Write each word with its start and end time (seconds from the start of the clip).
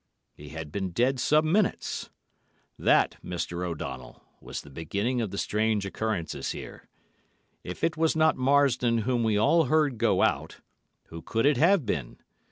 He 0.33 0.49
had 0.49 0.71
been 0.71 0.89
dead 0.89 1.19
some 1.19 1.51
minutes. 1.51 2.09
That, 2.75 3.17
Mr. 3.23 3.63
O'Donnell, 3.63 4.23
was 4.41 4.61
the 4.63 4.71
beginning 4.71 5.21
of 5.21 5.29
the 5.29 5.37
strange 5.37 5.85
occurrences 5.85 6.53
here. 6.53 6.87
If 7.63 7.83
it 7.83 7.97
was 7.97 8.15
not 8.15 8.35
Marsdon 8.35 9.01
whom 9.03 9.21
we 9.21 9.37
all 9.37 9.65
heard 9.65 9.99
go 9.99 10.23
out, 10.23 10.59
who 11.09 11.21
could 11.21 11.45
it 11.45 11.57
have 11.57 11.85
been? 11.85 12.17